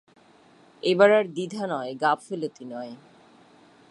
[0.83, 2.93] এবার আর দ্বিধা নয়, গাফিলতি নয়।